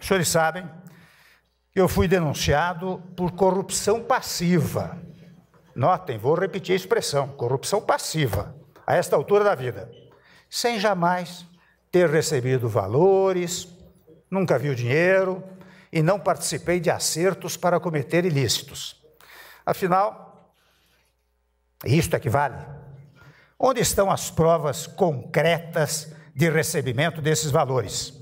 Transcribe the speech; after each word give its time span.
Os 0.00 0.06
senhores 0.06 0.28
sabem 0.28 0.68
eu 1.74 1.88
fui 1.88 2.08
denunciado 2.08 3.02
por 3.16 3.32
corrupção 3.32 4.02
passiva. 4.02 4.98
Notem, 5.74 6.18
vou 6.18 6.34
repetir 6.34 6.72
a 6.72 6.76
expressão: 6.76 7.28
corrupção 7.28 7.80
passiva, 7.80 8.54
a 8.86 8.96
esta 8.96 9.16
altura 9.16 9.44
da 9.44 9.54
vida, 9.54 9.90
sem 10.48 10.80
jamais 10.80 11.46
ter 11.92 12.08
recebido 12.08 12.68
valores, 12.68 13.68
nunca 14.30 14.58
vi 14.58 14.68
o 14.68 14.74
dinheiro 14.74 15.42
e 15.92 16.02
não 16.02 16.18
participei 16.18 16.80
de 16.80 16.90
acertos 16.90 17.56
para 17.56 17.80
cometer 17.80 18.24
ilícitos. 18.24 19.00
Afinal, 19.64 20.54
isto 21.84 22.14
é 22.14 22.20
que 22.20 22.28
vale. 22.28 22.56
Onde 23.58 23.80
estão 23.80 24.10
as 24.10 24.30
provas 24.30 24.86
concretas 24.86 26.12
de 26.34 26.48
recebimento 26.48 27.20
desses 27.20 27.50
valores? 27.50 28.19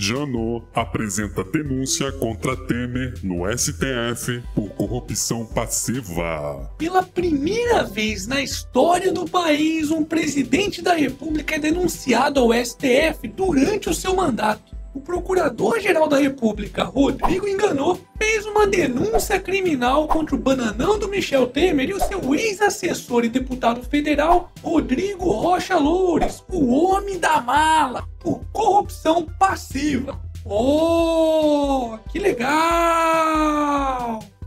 Janot 0.00 0.64
apresenta 0.74 1.44
denúncia 1.44 2.10
contra 2.12 2.56
Temer 2.56 3.14
no 3.22 3.46
STF 3.46 4.42
por 4.54 4.70
corrupção 4.70 5.44
passiva. 5.44 6.72
Pela 6.78 7.02
primeira 7.02 7.84
vez 7.84 8.26
na 8.26 8.40
história 8.40 9.12
do 9.12 9.28
país, 9.28 9.90
um 9.90 10.02
presidente 10.02 10.80
da 10.80 10.94
República 10.94 11.56
é 11.56 11.58
denunciado 11.58 12.40
ao 12.40 12.54
STF 12.54 13.28
durante 13.28 13.90
o 13.90 13.94
seu 13.94 14.16
mandato 14.16 14.79
o 14.94 15.00
Procurador-Geral 15.00 16.08
da 16.08 16.18
República, 16.18 16.84
Rodrigo 16.84 17.46
Enganou, 17.46 18.00
fez 18.18 18.44
uma 18.46 18.66
denúncia 18.66 19.38
criminal 19.38 20.08
contra 20.08 20.34
o 20.34 20.38
bananão 20.38 20.98
do 20.98 21.08
Michel 21.08 21.46
Temer 21.46 21.90
e 21.90 21.94
o 21.94 22.00
seu 22.00 22.34
ex-assessor 22.34 23.24
e 23.24 23.28
deputado 23.28 23.82
federal, 23.82 24.50
Rodrigo 24.62 25.30
Rocha 25.30 25.76
Loures, 25.76 26.42
o 26.50 26.74
homem 26.74 27.18
da 27.18 27.40
mala, 27.40 28.08
por 28.18 28.40
corrupção 28.52 29.26
passiva. 29.38 30.20
Oh, 30.44 31.98
que 32.10 32.18
legal! 32.18 32.50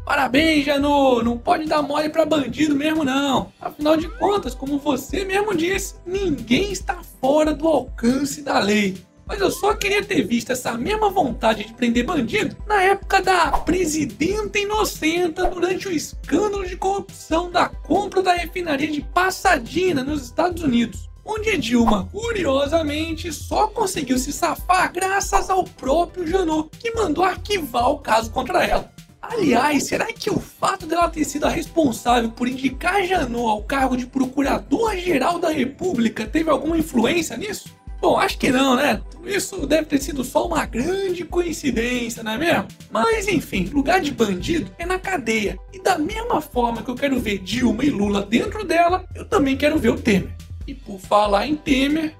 Parabéns, 0.05 0.65
Janô! 0.65 1.23
Não 1.23 1.37
pode 1.37 1.65
dar 1.65 1.81
mole 1.81 2.09
para 2.09 2.25
bandido 2.25 2.75
mesmo, 2.75 3.05
não. 3.05 3.53
Afinal 3.61 3.95
de 3.95 4.09
contas, 4.09 4.53
como 4.53 4.77
você 4.77 5.23
mesmo 5.23 5.55
disse, 5.55 5.95
ninguém 6.05 6.71
está 6.73 7.01
fora 7.21 7.53
do 7.53 7.67
alcance 7.67 8.41
da 8.41 8.59
lei. 8.59 8.97
Mas 9.25 9.39
eu 9.39 9.49
só 9.49 9.73
queria 9.73 10.03
ter 10.03 10.21
visto 10.23 10.51
essa 10.51 10.73
mesma 10.77 11.09
vontade 11.09 11.65
de 11.65 11.73
prender 11.73 12.05
bandido 12.05 12.55
na 12.67 12.81
época 12.83 13.21
da 13.21 13.51
presidenta 13.51 14.59
inocenta 14.59 15.45
durante 15.45 15.87
o 15.87 15.91
escândalo 15.91 16.67
de 16.67 16.75
corrupção 16.75 17.49
da 17.49 17.67
compra 17.69 18.21
da 18.21 18.33
refinaria 18.33 18.91
de 18.91 19.01
Pasadena 19.01 20.03
nos 20.03 20.23
Estados 20.23 20.61
Unidos. 20.61 21.09
Onde 21.25 21.57
Dilma, 21.57 22.09
curiosamente, 22.11 23.31
só 23.31 23.67
conseguiu 23.67 24.17
se 24.17 24.33
safar 24.33 24.91
graças 24.91 25.49
ao 25.49 25.63
próprio 25.63 26.27
Janot, 26.27 26.69
que 26.77 26.91
mandou 26.91 27.23
arquivar 27.23 27.89
o 27.89 27.99
caso 27.99 28.29
contra 28.29 28.65
ela. 28.65 28.91
Aliás, 29.21 29.85
será 29.85 30.07
que 30.07 30.29
o 30.29 30.37
fato 30.37 30.85
dela 30.85 31.07
ter 31.07 31.23
sido 31.23 31.45
a 31.45 31.49
responsável 31.49 32.29
por 32.29 32.45
indicar 32.45 33.05
Janot 33.05 33.47
ao 33.47 33.63
cargo 33.63 33.95
de 33.95 34.05
Procurador-Geral 34.05 35.39
da 35.39 35.49
República 35.49 36.25
teve 36.25 36.49
alguma 36.49 36.77
influência 36.77 37.37
nisso? 37.37 37.69
Bom, 38.01 38.19
acho 38.19 38.37
que 38.37 38.51
não, 38.51 38.75
né? 38.75 39.01
Isso 39.25 39.65
deve 39.65 39.85
ter 39.85 40.01
sido 40.01 40.23
só 40.23 40.45
uma 40.45 40.65
grande 40.65 41.23
coincidência, 41.23 42.23
não 42.23 42.33
é 42.33 42.37
mesmo? 42.37 42.67
Mas 42.91 43.27
enfim, 43.27 43.65
lugar 43.73 44.01
de 44.01 44.11
bandido 44.11 44.69
é 44.77 44.85
na 44.85 44.99
cadeia. 44.99 45.57
E 45.71 45.81
da 45.81 45.97
mesma 45.97 46.41
forma 46.41 46.83
que 46.83 46.89
eu 46.89 46.95
quero 46.95 47.19
ver 47.19 47.39
Dilma 47.39 47.83
e 47.83 47.89
Lula 47.89 48.25
dentro 48.25 48.63
dela, 48.65 49.05
eu 49.15 49.25
também 49.25 49.55
quero 49.55 49.79
ver 49.79 49.89
o 49.89 49.99
Temer. 49.99 50.35
E 50.67 50.73
por 50.73 50.99
falar 50.99 51.47
em 51.47 51.55
Temer, 51.55 52.13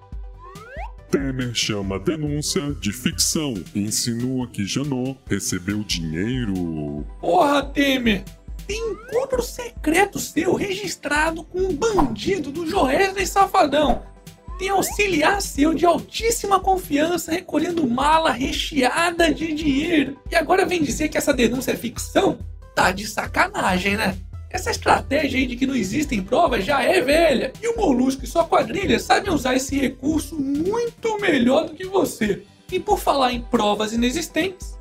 Temer 1.11 1.53
chama 1.53 1.97
a 1.97 1.99
denúncia 1.99 2.73
de 2.81 2.91
ficção 2.91 3.53
e 3.75 3.81
insinua 3.81 4.47
que 4.47 4.65
Janot 4.65 5.19
recebeu 5.27 5.83
dinheiro. 5.83 7.05
Porra, 7.21 7.63
Temer! 7.63 8.23
Tem 8.65 8.79
encontro 8.91 9.43
secreto 9.43 10.17
seu 10.17 10.55
registrado 10.55 11.43
com 11.43 11.59
um 11.59 11.75
bandido 11.75 12.49
do 12.49 12.65
Joesley 12.65 13.27
Safadão 13.27 14.12
tem 14.57 14.69
auxiliar 14.69 15.41
seu 15.41 15.73
de 15.73 15.85
altíssima 15.85 16.59
confiança 16.59 17.31
recolhendo 17.31 17.87
mala 17.87 18.31
recheada 18.31 19.33
de 19.33 19.53
dinheiro. 19.53 20.17
E 20.31 20.35
agora 20.35 20.65
vem 20.65 20.83
dizer 20.83 21.09
que 21.09 21.17
essa 21.17 21.33
denúncia 21.33 21.71
é 21.71 21.75
ficção? 21.75 22.39
Tá 22.75 22.91
de 22.91 23.07
sacanagem, 23.07 23.97
né? 23.97 24.17
Essa 24.49 24.69
estratégia 24.69 25.39
aí 25.39 25.47
de 25.47 25.55
que 25.55 25.65
não 25.65 25.75
existem 25.75 26.21
provas 26.21 26.63
já 26.63 26.83
é 26.83 27.01
velha. 27.01 27.51
E 27.61 27.67
o 27.67 27.75
Molusco 27.75 28.23
e 28.23 28.27
sua 28.27 28.45
quadrilha 28.45 28.99
sabem 28.99 29.33
usar 29.33 29.55
esse 29.55 29.77
recurso 29.79 30.39
muito 30.39 31.19
melhor 31.19 31.65
do 31.65 31.73
que 31.73 31.85
você. 31.85 32.43
E 32.71 32.79
por 32.79 32.99
falar 32.99 33.33
em 33.33 33.41
provas 33.41 33.93
inexistentes, 33.93 34.77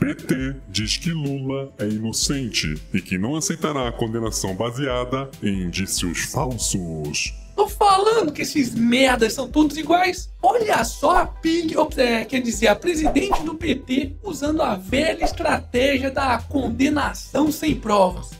PT 0.00 0.56
diz 0.70 0.96
que 0.96 1.10
Lula 1.10 1.70
é 1.78 1.86
inocente 1.86 2.74
e 2.92 3.02
que 3.02 3.18
não 3.18 3.36
aceitará 3.36 3.86
a 3.86 3.92
condenação 3.92 4.54
baseada 4.54 5.30
em 5.42 5.64
indícios 5.64 6.20
falsos. 6.20 7.34
Tô 7.60 7.68
falando 7.68 8.32
que 8.32 8.40
esses 8.40 8.74
merdas 8.74 9.34
são 9.34 9.46
todos 9.46 9.76
iguais. 9.76 10.30
Olha 10.42 10.82
só 10.82 11.18
a 11.18 11.26
Pig, 11.26 11.74
é, 11.98 12.24
quer 12.24 12.40
dizer, 12.40 12.68
a 12.68 12.74
presidente 12.74 13.42
do 13.42 13.54
PT 13.54 14.16
usando 14.22 14.62
a 14.62 14.76
velha 14.76 15.22
estratégia 15.22 16.10
da 16.10 16.38
condenação 16.38 17.52
sem 17.52 17.74
provas. 17.74 18.30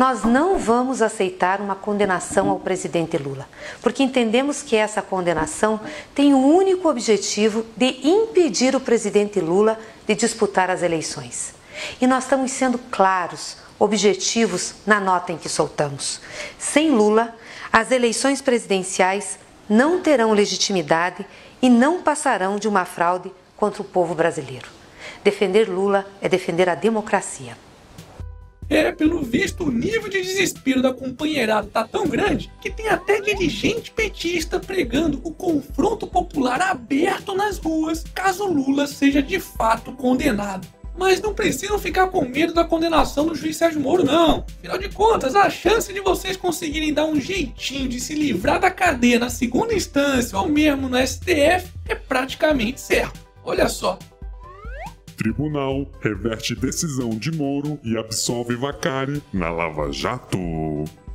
Nós 0.00 0.24
não 0.24 0.58
vamos 0.58 1.00
aceitar 1.00 1.60
uma 1.60 1.76
condenação 1.76 2.50
ao 2.50 2.58
presidente 2.58 3.16
Lula, 3.16 3.48
porque 3.80 4.02
entendemos 4.02 4.62
que 4.62 4.74
essa 4.74 5.00
condenação 5.00 5.78
tem 6.12 6.34
o 6.34 6.44
único 6.44 6.88
objetivo 6.88 7.64
de 7.76 8.00
impedir 8.02 8.74
o 8.74 8.80
presidente 8.80 9.38
Lula 9.38 9.78
de 10.08 10.16
disputar 10.16 10.70
as 10.70 10.82
eleições. 10.82 11.54
E 12.00 12.06
nós 12.08 12.24
estamos 12.24 12.50
sendo 12.50 12.78
claros, 12.90 13.58
objetivos 13.78 14.74
na 14.84 14.98
nota 14.98 15.30
em 15.30 15.38
que 15.38 15.48
soltamos. 15.48 16.20
Sem 16.58 16.90
Lula, 16.90 17.36
as 17.74 17.90
eleições 17.90 18.40
presidenciais 18.40 19.36
não 19.68 20.00
terão 20.00 20.32
legitimidade 20.32 21.26
e 21.60 21.68
não 21.68 22.00
passarão 22.00 22.56
de 22.56 22.68
uma 22.68 22.84
fraude 22.84 23.32
contra 23.56 23.82
o 23.82 23.84
povo 23.84 24.14
brasileiro. 24.14 24.68
Defender 25.24 25.68
Lula 25.68 26.06
é 26.22 26.28
defender 26.28 26.68
a 26.68 26.76
democracia. 26.76 27.58
É, 28.70 28.92
pelo 28.92 29.24
visto, 29.24 29.64
o 29.64 29.72
nível 29.72 30.08
de 30.08 30.22
desespero 30.22 30.80
da 30.80 30.94
companheirada 30.94 31.66
tá 31.66 31.82
tão 31.82 32.06
grande 32.06 32.48
que 32.62 32.70
tem 32.70 32.86
até 32.86 33.20
dirigente 33.20 33.90
petista 33.90 34.60
pregando 34.60 35.20
o 35.24 35.32
confronto 35.32 36.06
popular 36.06 36.62
aberto 36.62 37.34
nas 37.34 37.58
ruas 37.58 38.04
caso 38.14 38.46
Lula 38.46 38.86
seja 38.86 39.20
de 39.20 39.40
fato 39.40 39.90
condenado. 39.94 40.68
Mas 40.96 41.20
não 41.20 41.34
precisam 41.34 41.78
ficar 41.78 42.06
com 42.06 42.24
medo 42.24 42.54
da 42.54 42.64
condenação 42.64 43.26
do 43.26 43.34
juiz 43.34 43.56
Sérgio 43.56 43.80
Moro, 43.80 44.04
não. 44.04 44.44
Afinal 44.58 44.78
de 44.78 44.88
contas, 44.88 45.34
a 45.34 45.50
chance 45.50 45.92
de 45.92 46.00
vocês 46.00 46.36
conseguirem 46.36 46.94
dar 46.94 47.04
um 47.04 47.20
jeitinho 47.20 47.88
de 47.88 48.00
se 48.00 48.14
livrar 48.14 48.60
da 48.60 48.70
cadeia 48.70 49.18
na 49.18 49.28
segunda 49.28 49.74
instância 49.74 50.38
ou 50.38 50.48
mesmo 50.48 50.88
no 50.88 50.96
STF 50.96 51.68
é 51.88 51.94
praticamente 51.94 52.80
certo. 52.80 53.20
Olha 53.44 53.68
só. 53.68 53.98
Tribunal 55.16 55.86
reverte 56.00 56.54
decisão 56.54 57.10
de 57.10 57.30
Moro 57.32 57.78
e 57.84 57.96
absolve 57.96 58.56
Vacari 58.56 59.22
na 59.32 59.50
Lava 59.50 59.92
Jato. 59.92 60.38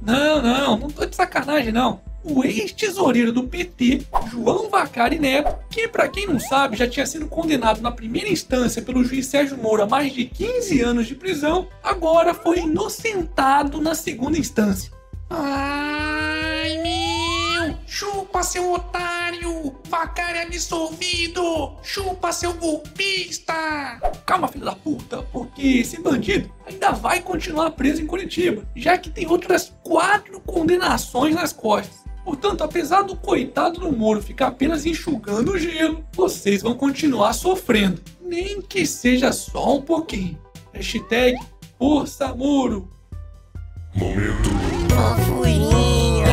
Não, 0.01 0.41
não, 0.41 0.77
não 0.77 0.87
tô 0.89 1.05
de 1.05 1.15
sacanagem, 1.15 1.71
não 1.71 2.08
o 2.23 2.43
ex-tesoureiro 2.43 3.31
do 3.31 3.43
PT, 3.43 4.01
João 4.29 4.69
Vacari 4.69 5.19
Neto, 5.19 5.57
que, 5.69 5.87
para 5.87 6.07
quem 6.07 6.27
não 6.27 6.39
sabe, 6.39 6.77
já 6.77 6.87
tinha 6.87 7.05
sido 7.05 7.27
condenado 7.27 7.81
na 7.81 7.91
primeira 7.91 8.29
instância 8.29 8.81
pelo 8.81 9.03
juiz 9.03 9.27
Sérgio 9.27 9.57
Moro 9.57 9.83
a 9.83 9.87
mais 9.87 10.13
de 10.13 10.25
15 10.25 10.81
anos 10.81 11.07
de 11.07 11.15
prisão, 11.15 11.67
agora 11.83 12.33
foi 12.33 12.59
inocentado 12.59 13.81
na 13.81 13.95
segunda 13.95 14.37
instância. 14.37 14.91
Ai, 15.29 16.77
meu! 16.81 17.77
Chupa, 17.85 18.43
seu 18.43 18.71
otário! 18.73 19.75
Vacari 19.87 20.39
absolvido! 20.39 21.77
Chupa, 21.83 22.31
seu 22.31 22.53
golpista! 22.53 23.99
Calma, 24.25 24.47
filho 24.47 24.65
da 24.65 24.75
puta, 24.75 25.23
porque 25.31 25.79
esse 25.79 26.01
bandido 26.01 26.51
ainda 26.65 26.91
vai 26.91 27.21
continuar 27.21 27.71
preso 27.71 28.01
em 28.01 28.07
Curitiba, 28.07 28.63
já 28.75 28.97
que 28.97 29.09
tem 29.09 29.27
outras 29.27 29.73
quatro 29.83 30.39
condenações 30.41 31.35
nas 31.35 31.53
costas. 31.53 32.08
Portanto, 32.29 32.63
apesar 32.63 33.01
do 33.01 33.15
coitado 33.15 33.79
do 33.79 33.91
Moro 33.91 34.21
ficar 34.21 34.49
apenas 34.49 34.85
enxugando 34.85 35.53
o 35.53 35.57
gelo, 35.57 36.05
vocês 36.13 36.61
vão 36.61 36.75
continuar 36.75 37.33
sofrendo. 37.33 37.99
Nem 38.21 38.61
que 38.61 38.85
seja 38.85 39.31
só 39.31 39.77
um 39.77 39.81
pouquinho. 39.81 40.37
Hashtag 40.71 41.35
Força 41.79 42.27
Moro. 42.35 42.87
Momento. 43.95 44.47
Fofurinha. 45.25 46.29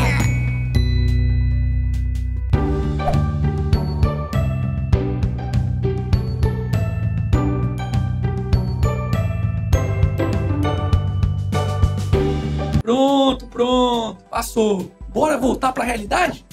Pronto, 12.82 13.46
pronto. 13.46 14.24
Passou 14.24 14.92
bora 15.16 15.38
voltar 15.38 15.72
pra 15.72 15.82
realidade? 15.82 16.44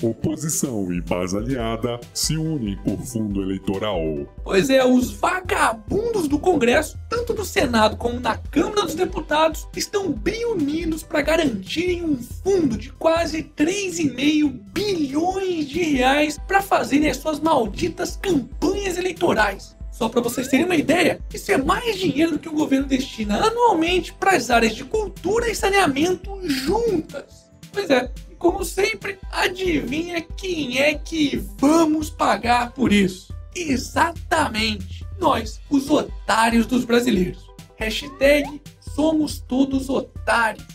Oposição 0.00 0.92
e 0.92 1.00
base 1.00 1.36
aliada 1.36 1.98
se 2.14 2.36
unem 2.36 2.76
por 2.84 3.00
fundo 3.00 3.42
eleitoral. 3.42 3.98
Pois 4.44 4.70
é, 4.70 4.84
os 4.86 5.10
vagabundos 5.10 6.28
do 6.28 6.38
Congresso, 6.38 6.96
tanto 7.10 7.34
do 7.34 7.44
Senado 7.44 7.96
como 7.96 8.20
na 8.20 8.38
Câmara 8.38 8.82
dos 8.82 8.94
Deputados, 8.94 9.66
estão 9.76 10.12
bem 10.12 10.44
unidos 10.44 11.02
para 11.02 11.20
garantirem 11.20 12.04
um 12.04 12.16
fundo 12.16 12.78
de 12.78 12.92
quase 12.92 13.42
3,5 13.42 14.52
bilhões 14.72 15.68
de 15.68 15.82
reais 15.82 16.38
para 16.46 16.62
fazerem 16.62 17.10
as 17.10 17.16
suas 17.16 17.40
malditas 17.40 18.16
campanhas 18.16 18.96
eleitorais. 18.96 19.76
Só 19.90 20.08
para 20.08 20.20
vocês 20.20 20.46
terem 20.46 20.64
uma 20.64 20.76
ideia, 20.76 21.18
isso 21.34 21.50
é 21.50 21.56
mais 21.56 21.96
dinheiro 21.96 22.30
do 22.30 22.38
que 22.38 22.48
o 22.48 22.52
governo 22.52 22.86
destina 22.86 23.44
anualmente 23.44 24.12
para 24.12 24.36
as 24.36 24.48
áreas 24.48 24.76
de 24.76 24.84
cultura 24.84 25.50
e 25.50 25.56
saneamento 25.56 26.38
juntas. 26.48 27.47
Pois 27.72 27.90
é, 27.90 28.10
como 28.38 28.64
sempre, 28.64 29.18
adivinha 29.30 30.20
quem 30.20 30.78
é 30.78 30.94
que 30.94 31.36
vamos 31.58 32.08
pagar 32.10 32.72
por 32.72 32.92
isso? 32.92 33.34
Exatamente, 33.54 35.04
nós, 35.18 35.60
os 35.68 35.90
otários 35.90 36.66
dos 36.66 36.84
brasileiros. 36.84 37.44
Hashtag 37.76 38.60
somos 38.80 39.40
todos 39.40 39.88
otários. 39.88 40.66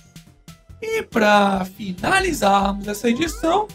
E 0.81 1.01
para 1.01 1.63
finalizarmos 1.63 2.87
essa 2.87 3.09
edição, 3.09 3.67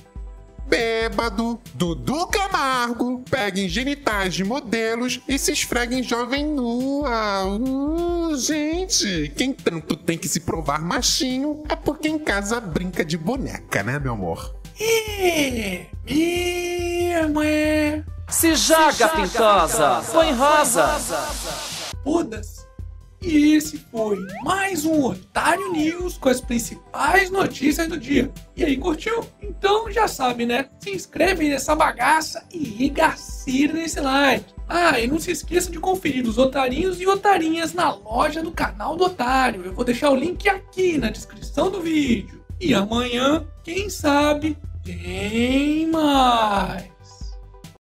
Bêbado, 0.69 1.59
Dudu 1.75 2.27
Camargo, 2.27 3.23
pega 3.31 3.61
em 3.61 3.69
genitais 3.69 4.35
de 4.35 4.45
modelos 4.45 5.21
e 5.27 5.39
se 5.39 5.53
esfrega 5.53 5.95
em 5.95 6.03
jovem 6.03 6.47
nua. 6.47 7.45
Uh, 7.47 8.37
gente, 8.37 9.33
quem 9.37 9.53
tanto 9.53 9.97
tem 9.97 10.19
que 10.19 10.29
se 10.29 10.41
provar 10.41 10.81
machinho 10.81 11.63
é 11.69 11.75
porque 11.75 12.09
em 12.09 12.19
casa 12.19 12.61
brinca 12.61 13.05
de 13.05 13.17
boneca, 13.17 13.83
né, 13.83 13.99
meu 13.99 14.13
amor? 14.13 14.55
mesmo 17.29 17.43
é. 17.43 18.05
Se 18.29 18.55
joga, 18.55 19.09
pintosa, 19.09 20.03
põe 20.13 20.33
rosa. 20.33 21.01
Foda-se. 22.05 22.58
E 23.21 23.55
esse 23.55 23.79
foi 23.79 24.17
mais 24.45 24.85
um 24.85 25.03
Otário 25.05 25.73
News 25.73 26.17
com 26.17 26.29
as 26.29 26.41
principais 26.41 27.31
notícias 27.31 27.89
do 27.89 27.99
dia. 27.99 28.31
E 28.57 28.65
aí, 28.65 28.77
curtiu? 28.77 29.25
Então 29.43 29.91
já 29.91 30.07
sabe, 30.07 30.47
né? 30.47 30.69
Se 30.79 30.91
inscreve 30.91 31.49
nessa 31.49 31.75
bagaça 31.75 32.47
e 32.53 32.63
regacira 32.63 33.73
nesse 33.73 33.99
like. 33.99 34.55
Ah, 34.69 35.01
e 35.01 35.09
não 35.09 35.19
se 35.19 35.33
esqueça 35.33 35.71
de 35.71 35.81
conferir 35.81 36.27
os 36.29 36.39
otarinhos 36.39 37.01
e 37.01 37.07
otarinhas 37.07 37.73
na 37.73 37.93
loja 37.93 38.41
do 38.41 38.53
canal 38.53 38.97
do 38.97 39.05
Otário. 39.05 39.65
Eu 39.65 39.73
vou 39.73 39.85
deixar 39.85 40.11
o 40.11 40.17
link 40.17 40.49
aqui 40.49 40.97
na 40.97 41.11
descrição 41.11 41.71
do 41.71 41.81
vídeo. 41.81 42.45
E 42.61 42.73
amanhã, 42.73 43.45
quem 43.65 43.91
sabe, 43.91 44.57
tem 44.85 45.87
mais. 45.89 46.98